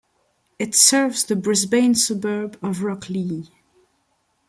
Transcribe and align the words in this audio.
It 0.57 0.73
serves 0.73 1.25
the 1.25 1.35
Brisbane 1.35 1.93
suburb 1.93 2.57
of 2.63 2.79
Rocklea. 2.79 3.47